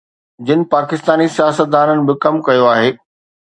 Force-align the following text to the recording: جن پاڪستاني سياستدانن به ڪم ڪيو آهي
جن 0.47 0.63
پاڪستاني 0.71 1.27
سياستدانن 1.35 2.03
به 2.09 2.17
ڪم 2.25 2.41
ڪيو 2.49 2.65
آهي 2.73 2.91